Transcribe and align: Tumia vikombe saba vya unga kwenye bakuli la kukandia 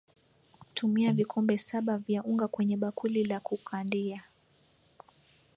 Tumia 0.73 1.13
vikombe 1.13 1.57
saba 1.57 1.97
vya 1.97 2.23
unga 2.23 2.47
kwenye 2.47 2.77
bakuli 2.77 3.23
la 3.25 3.39
kukandia 3.39 4.23